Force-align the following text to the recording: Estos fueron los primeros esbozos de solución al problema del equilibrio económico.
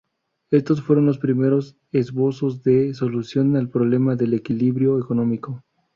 Estos 0.49 0.81
fueron 0.81 1.05
los 1.05 1.19
primeros 1.19 1.77
esbozos 1.91 2.63
de 2.63 2.95
solución 2.95 3.55
al 3.55 3.69
problema 3.69 4.15
del 4.15 4.33
equilibrio 4.33 4.97
económico. 4.97 5.63